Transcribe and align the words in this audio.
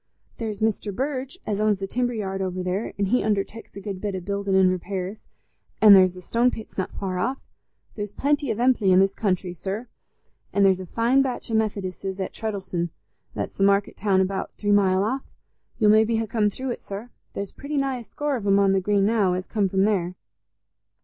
There's 0.39 0.63
Mester 0.63 0.91
Burge 0.91 1.37
as 1.45 1.59
owns 1.61 1.77
the 1.77 1.85
timber 1.85 2.15
yard 2.15 2.41
over 2.41 2.63
there, 2.63 2.91
he 2.97 3.21
underteks 3.21 3.75
a 3.75 3.79
good 3.79 4.01
bit 4.01 4.15
o' 4.15 4.19
building 4.19 4.55
an' 4.55 4.71
repairs. 4.71 5.25
An' 5.79 5.93
there's 5.93 6.15
the 6.15 6.23
stone 6.23 6.49
pits 6.49 6.75
not 6.75 6.89
far 6.91 7.19
off. 7.19 7.37
There's 7.93 8.11
plenty 8.11 8.49
of 8.49 8.57
emply 8.57 8.91
i' 8.91 8.97
this 8.97 9.13
countryside, 9.13 9.57
sir. 9.61 9.87
An' 10.53 10.63
there's 10.63 10.79
a 10.79 10.87
fine 10.87 11.21
batch 11.21 11.51
o' 11.51 11.53
Methodisses 11.53 12.19
at 12.19 12.33
Treddles'on—that's 12.33 13.53
the 13.55 13.63
market 13.63 13.95
town 13.95 14.21
about 14.21 14.51
three 14.57 14.71
mile 14.71 15.03
off—you'll 15.03 15.91
maybe 15.91 16.17
ha' 16.17 16.27
come 16.27 16.49
through 16.49 16.71
it, 16.71 16.81
sir. 16.81 17.11
There's 17.33 17.51
pretty 17.51 17.77
nigh 17.77 17.99
a 17.99 18.03
score 18.03 18.35
of 18.35 18.47
'em 18.47 18.57
on 18.57 18.71
the 18.71 18.81
Green 18.81 19.05
now, 19.05 19.33
as 19.33 19.45
come 19.45 19.69
from 19.69 19.83
there. 19.83 20.15